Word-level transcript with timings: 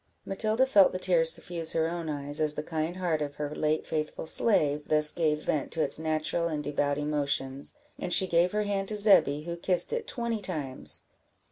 Matilda 0.25 0.65
felt 0.65 0.93
the 0.93 0.97
tears 0.97 1.29
suffuse 1.31 1.73
her 1.73 1.87
own 1.87 2.09
eyes, 2.09 2.41
as 2.41 2.55
the 2.55 2.63
kind 2.63 2.95
heart 2.97 3.21
of 3.21 3.35
her 3.35 3.53
late 3.53 3.85
faithful 3.85 4.25
slave 4.25 4.87
thus 4.87 5.11
gave 5.11 5.43
vent 5.43 5.69
to 5.73 5.83
its 5.83 5.99
natural 5.99 6.47
and 6.47 6.63
devout 6.63 6.97
emotions; 6.97 7.75
and 7.99 8.11
she 8.11 8.25
gave 8.25 8.51
her 8.51 8.63
hand 8.63 8.87
to 8.87 8.97
Zebby, 8.97 9.43
who 9.43 9.55
kissed 9.55 9.93
it 9.93 10.07
twenty 10.07 10.39
times. 10.41 11.03